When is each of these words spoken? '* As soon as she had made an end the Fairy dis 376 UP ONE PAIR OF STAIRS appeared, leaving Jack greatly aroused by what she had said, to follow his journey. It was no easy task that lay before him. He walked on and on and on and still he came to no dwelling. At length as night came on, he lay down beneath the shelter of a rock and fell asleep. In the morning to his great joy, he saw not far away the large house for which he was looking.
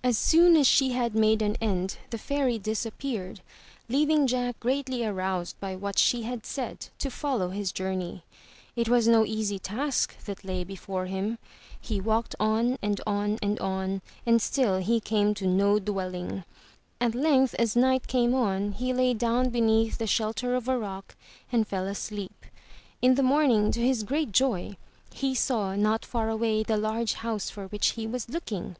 '* 0.00 0.02
As 0.10 0.16
soon 0.16 0.56
as 0.56 0.66
she 0.66 0.92
had 0.92 1.14
made 1.14 1.42
an 1.42 1.56
end 1.60 1.98
the 2.08 2.16
Fairy 2.16 2.58
dis 2.58 2.84
376 2.84 3.44
UP 3.44 3.92
ONE 3.92 3.92
PAIR 3.92 4.00
OF 4.00 4.00
STAIRS 4.00 4.00
appeared, 4.00 4.00
leaving 4.00 4.26
Jack 4.26 4.60
greatly 4.60 5.04
aroused 5.04 5.60
by 5.60 5.76
what 5.76 5.98
she 5.98 6.22
had 6.22 6.46
said, 6.46 6.88
to 6.98 7.10
follow 7.10 7.50
his 7.50 7.70
journey. 7.70 8.24
It 8.74 8.88
was 8.88 9.06
no 9.06 9.26
easy 9.26 9.58
task 9.58 10.18
that 10.24 10.42
lay 10.42 10.64
before 10.64 11.04
him. 11.04 11.36
He 11.78 12.00
walked 12.00 12.34
on 12.40 12.78
and 12.80 12.98
on 13.06 13.38
and 13.42 13.58
on 13.60 14.00
and 14.24 14.40
still 14.40 14.78
he 14.78 15.00
came 15.00 15.34
to 15.34 15.46
no 15.46 15.78
dwelling. 15.78 16.44
At 16.98 17.14
length 17.14 17.54
as 17.58 17.76
night 17.76 18.06
came 18.06 18.34
on, 18.34 18.72
he 18.72 18.94
lay 18.94 19.12
down 19.12 19.50
beneath 19.50 19.98
the 19.98 20.06
shelter 20.06 20.54
of 20.54 20.66
a 20.66 20.78
rock 20.78 21.14
and 21.52 21.68
fell 21.68 21.86
asleep. 21.86 22.46
In 23.02 23.16
the 23.16 23.22
morning 23.22 23.70
to 23.72 23.82
his 23.82 24.02
great 24.02 24.32
joy, 24.32 24.78
he 25.12 25.34
saw 25.34 25.76
not 25.76 26.06
far 26.06 26.30
away 26.30 26.62
the 26.62 26.78
large 26.78 27.12
house 27.20 27.50
for 27.50 27.66
which 27.68 27.90
he 27.90 28.06
was 28.06 28.30
looking. 28.30 28.76